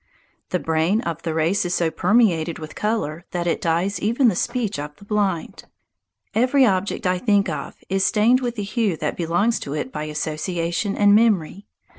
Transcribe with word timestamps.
The 0.49 0.57
brain 0.57 1.01
of 1.01 1.21
the 1.21 1.31
race 1.35 1.63
is 1.63 1.75
so 1.75 1.91
permeated 1.91 2.57
with 2.57 2.73
colour 2.73 3.23
that 3.29 3.45
it 3.45 3.61
dyes 3.61 3.99
even 4.01 4.29
the 4.29 4.35
speech 4.35 4.79
of 4.79 4.95
the 4.95 5.05
blind. 5.05 5.65
Every 6.33 6.65
object 6.65 7.05
I 7.05 7.19
think 7.19 7.47
of 7.47 7.75
is 7.87 8.03
stained 8.03 8.39
with 8.41 8.55
the 8.55 8.63
hue 8.63 8.97
that 8.97 9.15
belongs 9.15 9.59
to 9.59 9.75
it 9.75 9.91
by 9.91 10.05
association 10.05 10.97
and 10.97 11.13
memory. 11.13 11.67